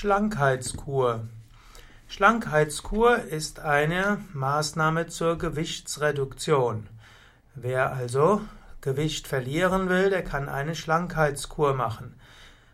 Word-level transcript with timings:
Schlankheitskur. 0.00 1.28
Schlankheitskur 2.08 3.18
ist 3.18 3.60
eine 3.60 4.24
Maßnahme 4.32 5.08
zur 5.08 5.36
Gewichtsreduktion. 5.36 6.86
Wer 7.54 7.92
also 7.92 8.40
Gewicht 8.80 9.28
verlieren 9.28 9.90
will, 9.90 10.08
der 10.08 10.24
kann 10.24 10.48
eine 10.48 10.74
Schlankheitskur 10.74 11.74
machen. 11.74 12.14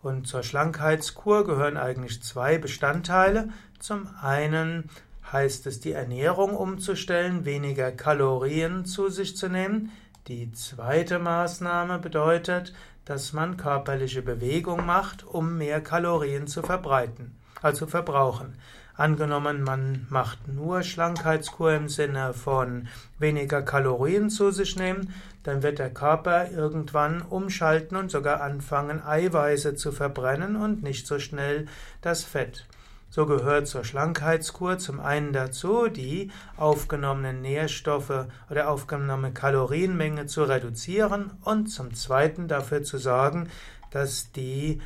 Und 0.00 0.28
zur 0.28 0.44
Schlankheitskur 0.44 1.44
gehören 1.44 1.76
eigentlich 1.76 2.22
zwei 2.22 2.56
Bestandteile. 2.56 3.48
Zum 3.80 4.08
einen 4.22 4.88
heißt 5.32 5.66
es, 5.66 5.80
die 5.80 5.94
Ernährung 5.94 6.54
umzustellen, 6.54 7.44
weniger 7.44 7.90
Kalorien 7.90 8.84
zu 8.84 9.08
sich 9.08 9.36
zu 9.36 9.48
nehmen. 9.48 9.90
Die 10.28 10.52
zweite 10.52 11.18
Maßnahme 11.18 11.98
bedeutet, 11.98 12.74
dass 13.08 13.32
man 13.32 13.56
körperliche 13.56 14.20
Bewegung 14.20 14.84
macht, 14.84 15.24
um 15.24 15.56
mehr 15.56 15.80
Kalorien 15.80 16.46
zu 16.46 16.62
verbreiten, 16.62 17.34
also 17.62 17.86
verbrauchen. 17.86 18.58
Angenommen, 18.94 19.62
man 19.62 20.06
macht 20.10 20.46
nur 20.46 20.82
Schlankheitskur 20.82 21.72
im 21.72 21.88
Sinne 21.88 22.34
von 22.34 22.88
weniger 23.18 23.62
Kalorien 23.62 24.28
zu 24.28 24.50
sich 24.50 24.76
nehmen, 24.76 25.14
dann 25.42 25.62
wird 25.62 25.78
der 25.78 25.88
Körper 25.88 26.50
irgendwann 26.50 27.22
umschalten 27.22 27.96
und 27.96 28.10
sogar 28.10 28.42
anfangen, 28.42 29.02
Eiweiße 29.02 29.74
zu 29.74 29.90
verbrennen 29.90 30.56
und 30.56 30.82
nicht 30.82 31.06
so 31.06 31.18
schnell 31.18 31.66
das 32.02 32.24
Fett. 32.24 32.66
So 33.10 33.24
gehört 33.24 33.66
zur 33.66 33.84
Schlankheitskur 33.84 34.78
zum 34.78 35.00
einen 35.00 35.32
dazu, 35.32 35.88
die 35.88 36.30
aufgenommenen 36.56 37.40
Nährstoffe 37.40 38.26
oder 38.50 38.68
aufgenommene 38.68 39.32
Kalorienmenge 39.32 40.26
zu 40.26 40.44
reduzieren 40.44 41.32
und 41.42 41.68
zum 41.68 41.94
zweiten 41.94 42.48
dafür 42.48 42.82
zu 42.82 42.98
sorgen, 42.98 43.48
dass 43.90 44.30
die 44.32 44.80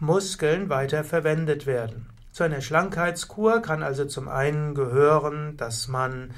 Muskeln 0.00 0.68
weiter 0.68 1.04
verwendet 1.04 1.66
werden. 1.66 2.06
Zu 2.32 2.44
einer 2.44 2.60
Schlankheitskur 2.60 3.60
kann 3.60 3.82
also 3.82 4.04
zum 4.04 4.28
einen 4.28 4.74
gehören, 4.74 5.56
dass 5.56 5.88
man 5.88 6.30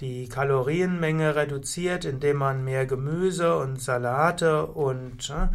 die 0.00 0.28
Kalorienmenge 0.28 1.36
reduziert, 1.36 2.04
indem 2.04 2.38
man 2.38 2.64
mehr 2.64 2.86
Gemüse 2.86 3.56
und 3.56 3.80
Salate 3.80 4.66
und 4.66 5.30
äh, 5.30 5.48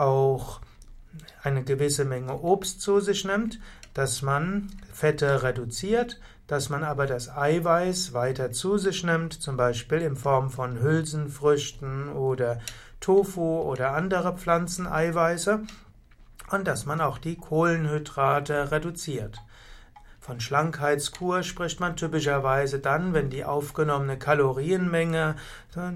auch 0.00 0.60
eine 1.42 1.64
gewisse 1.64 2.04
Menge 2.04 2.40
Obst 2.40 2.80
zu 2.80 3.00
sich 3.00 3.24
nimmt 3.24 3.58
dass 3.94 4.22
man 4.22 4.70
Fette 4.92 5.44
reduziert, 5.44 6.20
dass 6.48 6.68
man 6.68 6.82
aber 6.84 7.06
das 7.06 7.34
Eiweiß 7.34 8.12
weiter 8.12 8.52
zu 8.52 8.76
sich 8.76 9.04
nimmt, 9.04 9.32
zum 9.32 9.56
Beispiel 9.56 9.98
in 9.98 10.16
Form 10.16 10.50
von 10.50 10.80
Hülsenfrüchten 10.80 12.12
oder 12.12 12.60
Tofu 13.00 13.62
oder 13.62 13.92
andere 13.92 14.36
Pflanzeneiweiße 14.36 15.60
und 16.50 16.66
dass 16.66 16.86
man 16.86 17.00
auch 17.00 17.18
die 17.18 17.36
Kohlenhydrate 17.36 18.72
reduziert. 18.72 19.40
Von 20.20 20.40
Schlankheitskur 20.40 21.42
spricht 21.42 21.80
man 21.80 21.96
typischerweise 21.96 22.78
dann, 22.78 23.12
wenn 23.12 23.30
die 23.30 23.44
aufgenommene 23.44 24.18
Kalorienmenge 24.18 25.36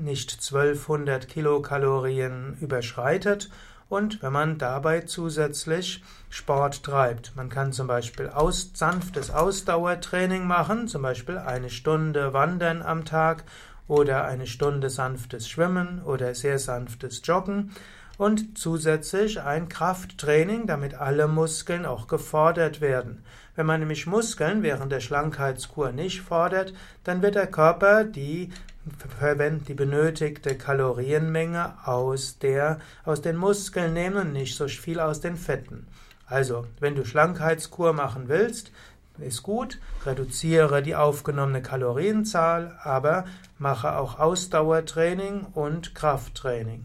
nicht 0.03 0.35
1200 0.35 1.29
Kilokalorien 1.29 2.57
überschreitet 2.61 3.51
und 3.89 4.23
wenn 4.23 4.33
man 4.33 4.59
dabei 4.59 5.01
zusätzlich 5.03 6.03
Sport 6.31 6.83
treibt. 6.83 7.35
Man 7.37 7.49
kann 7.49 7.73
zum 7.73 7.87
Beispiel 7.87 8.29
aus, 8.29 8.71
sanftes 8.75 9.31
Ausdauertraining 9.31 10.47
machen, 10.47 10.89
zum 10.89 11.03
Beispiel 11.03 11.39
eine 11.39 11.71
Stunde 11.71 12.33
Wandern 12.33 12.83
am 12.83 13.05
Tag 13.05 13.45
oder 13.87 14.25
eine 14.27 14.47
Stunde 14.47 14.91
sanftes 14.91 15.49
Schwimmen 15.49 16.03
oder 16.03 16.35
sehr 16.35 16.59
sanftes 16.59 17.23
Joggen 17.25 17.73
und 18.19 18.59
zusätzlich 18.59 19.41
ein 19.41 19.69
Krafttraining, 19.69 20.67
damit 20.67 20.95
alle 20.95 21.29
Muskeln 21.29 21.87
auch 21.87 22.09
gefordert 22.09 22.81
werden. 22.81 23.23
Wenn 23.55 23.67
man 23.67 23.81
nämlich 23.81 24.07
Muskeln 24.07 24.63
während 24.63 24.93
der 24.93 25.01
Schlankheitskur 25.01 25.93
nicht 25.93 26.21
fordert, 26.21 26.75
dann 27.05 27.23
wird 27.23 27.37
der 27.37 27.47
Körper 27.47 28.05
die 28.05 28.51
die 28.85 29.75
benötigte 29.75 30.57
Kalorienmenge 30.57 31.75
aus, 31.85 32.39
der, 32.39 32.79
aus 33.05 33.21
den 33.21 33.37
Muskeln 33.37 33.93
nehmen 33.93 34.17
und 34.17 34.33
nicht 34.33 34.57
so 34.57 34.67
viel 34.69 35.01
aus 35.01 35.21
den 35.21 35.37
Fetten. 35.37 35.87
Also, 36.27 36.67
wenn 36.81 36.95
du 36.95 37.05
Schlankheitskur 37.05 37.93
machen 37.93 38.29
willst, 38.29 38.71
ist 39.19 39.43
gut, 39.43 39.81
reduziere 40.07 40.83
die 40.83 40.95
aufgenommene 40.95 41.63
Kalorienzahl, 41.63 42.79
aber 42.83 43.25
mache 43.59 43.97
auch 43.97 44.19
Ausdauertraining 44.19 45.47
und 45.55 45.95
Krafttraining. 45.95 46.85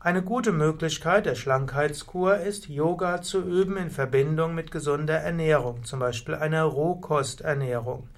Eine 0.00 0.22
gute 0.22 0.52
Möglichkeit 0.52 1.26
der 1.26 1.36
Schlankheitskur 1.36 2.38
ist, 2.38 2.68
Yoga 2.68 3.22
zu 3.22 3.40
üben 3.40 3.76
in 3.76 3.90
Verbindung 3.90 4.54
mit 4.54 4.72
gesunder 4.72 5.18
Ernährung, 5.18 5.84
zum 5.84 6.00
Beispiel 6.00 6.34
einer 6.34 6.64
Rohkosternährung. 6.64 8.08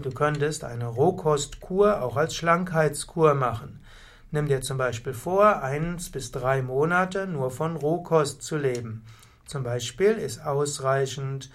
Du 0.00 0.10
könntest 0.10 0.64
eine 0.64 0.86
Rohkostkur 0.86 2.02
auch 2.02 2.16
als 2.16 2.34
Schlankheitskur 2.34 3.34
machen. 3.34 3.80
Nimm 4.32 4.48
dir 4.48 4.60
zum 4.60 4.76
Beispiel 4.76 5.14
vor, 5.14 5.62
eins 5.62 6.10
bis 6.10 6.32
drei 6.32 6.62
Monate 6.62 7.28
nur 7.28 7.52
von 7.52 7.76
Rohkost 7.76 8.42
zu 8.42 8.56
leben. 8.56 9.04
Zum 9.46 9.62
Beispiel 9.62 10.12
ist 10.12 10.44
ausreichend 10.44 11.50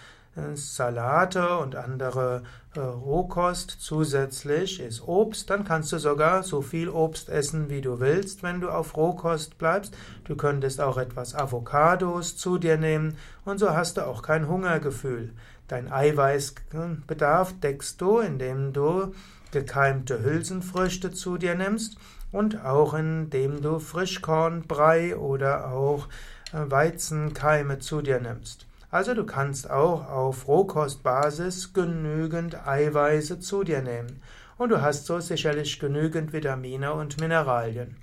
Salate 0.54 1.58
und 1.58 1.76
andere 1.76 2.44
äh, 2.76 2.80
Rohkost 2.80 3.72
zusätzlich 3.80 4.80
ist 4.80 5.08
Obst, 5.08 5.50
dann 5.50 5.66
kannst 5.66 5.92
du 5.92 5.98
sogar 5.98 6.44
so 6.44 6.62
viel 6.62 6.90
Obst 6.90 7.30
essen, 7.30 7.70
wie 7.70 7.82
du 7.82 8.00
willst, 8.00 8.44
wenn 8.44 8.62
du 8.62 8.70
auf 8.70 8.96
Rohkost 8.96 9.58
bleibst. 9.58 9.96
Du 10.26 10.36
könntest 10.36 10.80
auch 10.82 10.98
etwas 10.98 11.36
Avocados 11.36 12.38
zu 12.38 12.58
dir 12.58 12.78
nehmen 12.78 13.18
und 13.44 13.58
so 13.58 13.72
hast 13.72 13.98
du 13.98 14.06
auch 14.06 14.22
kein 14.22 14.48
Hungergefühl. 14.48 15.34
Dein 15.68 15.92
Eiweißbedarf 15.92 17.60
deckst 17.60 18.00
du, 18.00 18.20
indem 18.20 18.72
du 18.74 19.14
gekeimte 19.52 20.24
Hülsenfrüchte 20.24 21.12
zu 21.12 21.38
dir 21.38 21.56
nimmst 21.56 21.98
und 22.32 22.64
auch 22.64 22.94
indem 22.94 23.62
du 23.62 23.80
Frischkornbrei 23.80 25.18
oder 25.18 25.72
auch 25.72 26.08
äh, 26.54 26.70
Weizenkeime 26.70 27.80
zu 27.80 28.02
dir 28.02 28.20
nimmst. 28.20 28.69
Also 28.92 29.14
du 29.14 29.26
kannst 29.26 29.70
auch 29.70 30.10
auf 30.10 30.48
Rohkostbasis 30.48 31.74
genügend 31.74 32.68
Eiweiße 32.68 33.40
zu 33.40 33.64
dir 33.64 33.82
nehmen. 33.82 34.22
Und 34.58 34.70
du 34.70 34.82
hast 34.82 35.06
so 35.06 35.20
sicherlich 35.20 35.80
genügend 35.80 36.34
Vitamine 36.34 36.94
und 36.94 37.22
Mineralien. 37.22 37.96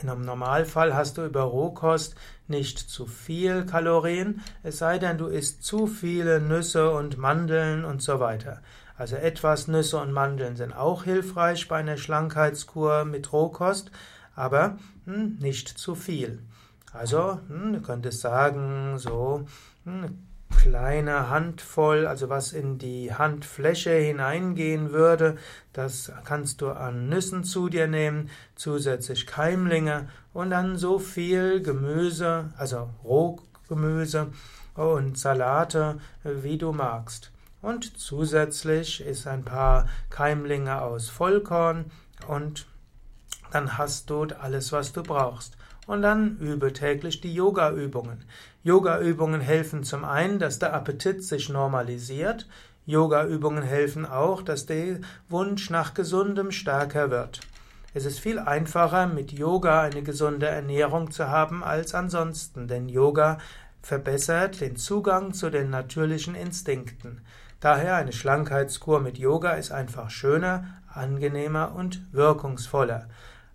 In 0.00 0.08
einem 0.08 0.24
Normalfall 0.24 0.94
hast 0.94 1.18
du 1.18 1.24
über 1.24 1.42
Rohkost 1.42 2.14
nicht 2.46 2.78
zu 2.78 3.06
viel 3.06 3.66
Kalorien, 3.66 4.42
es 4.62 4.78
sei 4.78 4.98
denn, 4.98 5.18
du 5.18 5.26
isst 5.26 5.64
zu 5.64 5.88
viele 5.88 6.40
Nüsse 6.40 6.92
und 6.92 7.18
Mandeln 7.18 7.84
und 7.84 8.00
so 8.00 8.20
weiter. 8.20 8.62
Also 8.96 9.16
etwas 9.16 9.66
Nüsse 9.66 9.98
und 9.98 10.12
Mandeln 10.12 10.56
sind 10.56 10.72
auch 10.72 11.04
hilfreich 11.04 11.66
bei 11.66 11.78
einer 11.78 11.96
Schlankheitskur 11.96 13.04
mit 13.04 13.32
Rohkost, 13.32 13.90
aber 14.36 14.78
hm, 15.04 15.36
nicht 15.40 15.68
zu 15.68 15.96
viel. 15.96 16.40
Also, 16.92 17.40
hm, 17.48 17.74
du 17.74 17.80
könntest 17.80 18.20
sagen, 18.20 18.98
so 18.98 19.46
eine 19.84 20.08
hm, 20.08 20.18
kleine 20.56 21.30
Handvoll, 21.30 22.06
also 22.06 22.28
was 22.28 22.52
in 22.52 22.78
die 22.78 23.14
Handfläche 23.14 23.92
hineingehen 23.92 24.92
würde, 24.92 25.36
das 25.72 26.10
kannst 26.24 26.60
du 26.60 26.70
an 26.70 27.08
Nüssen 27.08 27.44
zu 27.44 27.68
dir 27.68 27.86
nehmen, 27.86 28.30
zusätzlich 28.54 29.26
Keimlinge 29.26 30.08
und 30.32 30.50
dann 30.50 30.76
so 30.76 30.98
viel 30.98 31.62
Gemüse, 31.62 32.52
also 32.56 32.90
Rohgemüse 33.04 34.28
und 34.74 35.18
Salate, 35.18 35.98
wie 36.22 36.58
du 36.58 36.72
magst. 36.72 37.30
Und 37.60 37.98
zusätzlich 37.98 39.00
ist 39.00 39.26
ein 39.26 39.44
paar 39.44 39.88
Keimlinge 40.10 40.80
aus 40.80 41.08
Vollkorn 41.08 41.90
und 42.26 42.66
dann 43.50 43.78
hast 43.78 44.10
du 44.10 44.26
alles, 44.40 44.72
was 44.72 44.92
du 44.92 45.02
brauchst. 45.02 45.56
Und 45.88 46.02
dann 46.02 46.36
übe 46.36 46.74
täglich 46.74 47.22
die 47.22 47.32
Yoga-Übungen. 47.32 48.26
Yoga-Übungen 48.62 49.40
helfen 49.40 49.84
zum 49.84 50.04
einen, 50.04 50.38
dass 50.38 50.58
der 50.58 50.74
Appetit 50.74 51.24
sich 51.24 51.48
normalisiert. 51.48 52.46
Yoga-Übungen 52.84 53.62
helfen 53.62 54.04
auch, 54.04 54.42
dass 54.42 54.66
der 54.66 54.98
Wunsch 55.30 55.70
nach 55.70 55.94
Gesundem 55.94 56.50
stärker 56.50 57.10
wird. 57.10 57.40
Es 57.94 58.04
ist 58.04 58.20
viel 58.20 58.38
einfacher, 58.38 59.06
mit 59.06 59.32
Yoga 59.32 59.80
eine 59.80 60.02
gesunde 60.02 60.46
Ernährung 60.46 61.10
zu 61.10 61.28
haben 61.28 61.64
als 61.64 61.94
ansonsten, 61.94 62.68
denn 62.68 62.90
Yoga 62.90 63.38
verbessert 63.80 64.60
den 64.60 64.76
Zugang 64.76 65.32
zu 65.32 65.48
den 65.48 65.70
natürlichen 65.70 66.34
Instinkten. 66.34 67.22
Daher 67.60 67.96
eine 67.96 68.12
Schlankheitskur 68.12 69.00
mit 69.00 69.16
Yoga 69.16 69.52
ist 69.52 69.72
einfach 69.72 70.10
schöner, 70.10 70.66
angenehmer 70.92 71.74
und 71.74 72.02
wirkungsvoller. 72.12 73.08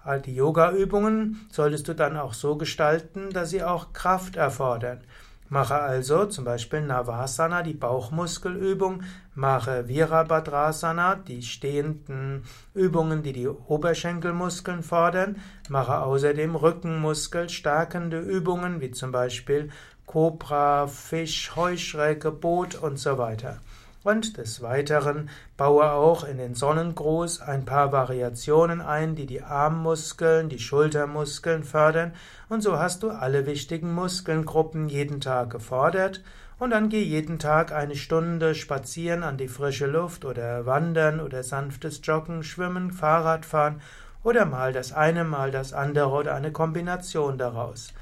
All 0.05 0.19
die 0.19 0.35
Yoga-Übungen 0.35 1.47
solltest 1.49 1.87
du 1.87 1.95
dann 1.95 2.17
auch 2.17 2.33
so 2.33 2.57
gestalten, 2.57 3.29
dass 3.31 3.51
sie 3.51 3.63
auch 3.63 3.93
Kraft 3.93 4.35
erfordern. 4.35 4.99
Mache 5.47 5.75
also 5.75 6.25
zum 6.25 6.43
Beispiel 6.43 6.81
Navasana, 6.81 7.63
die 7.63 7.73
Bauchmuskelübung, 7.73 9.03
mache 9.33 9.87
Virabhadrasana, 9.87 11.15
die 11.15 11.41
stehenden 11.41 12.43
Übungen, 12.73 13.23
die 13.23 13.33
die 13.33 13.47
Oberschenkelmuskeln 13.47 14.83
fordern, 14.83 15.37
mache 15.69 15.99
außerdem 15.99 16.55
Rückenmuskel 16.55 17.49
stärkende 17.49 18.19
Übungen, 18.19 18.81
wie 18.81 18.91
zum 18.91 19.11
Beispiel 19.11 19.69
Kobra, 20.05 20.87
Fisch, 20.87 21.55
Heuschrecke, 21.55 22.31
Boot 22.31 22.75
und 22.75 22.97
so 22.97 23.17
weiter. 23.17 23.59
Und 24.03 24.37
des 24.37 24.61
Weiteren 24.61 25.29
baue 25.55 25.91
auch 25.91 26.25
in 26.25 26.37
den 26.37 26.55
Sonnengruß 26.55 27.41
ein 27.41 27.63
paar 27.63 27.93
Variationen 27.93 28.81
ein, 28.81 29.15
die 29.15 29.25
die 29.25 29.41
Armmuskeln, 29.41 30.49
die 30.49 30.59
Schultermuskeln 30.59 31.63
fördern. 31.63 32.13
Und 32.49 32.61
so 32.61 32.77
hast 32.77 33.03
du 33.03 33.11
alle 33.11 33.45
wichtigen 33.45 33.93
Muskelgruppen 33.93 34.89
jeden 34.89 35.21
Tag 35.21 35.51
gefordert. 35.51 36.21
Und 36.59 36.71
dann 36.71 36.89
geh 36.89 37.01
jeden 37.01 37.39
Tag 37.39 37.71
eine 37.71 37.95
Stunde 37.95 38.55
spazieren 38.55 39.23
an 39.23 39.37
die 39.37 39.47
frische 39.47 39.87
Luft 39.87 40.25
oder 40.25 40.65
wandern 40.65 41.21
oder 41.21 41.41
sanftes 41.41 42.01
Joggen, 42.03 42.43
Schwimmen, 42.43 42.91
Fahrradfahren 42.91 43.79
oder 44.23 44.45
mal 44.45 44.73
das 44.73 44.91
eine, 44.91 45.23
mal 45.23 45.51
das 45.51 45.73
andere 45.73 46.09
oder 46.09 46.35
eine 46.35 46.51
Kombination 46.51 47.37
daraus. 47.37 47.93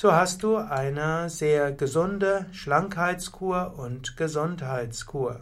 So 0.00 0.12
hast 0.12 0.44
du 0.44 0.58
eine 0.58 1.28
sehr 1.28 1.72
gesunde 1.72 2.46
Schlankheitskur 2.52 3.74
und 3.78 4.16
Gesundheitskur. 4.16 5.40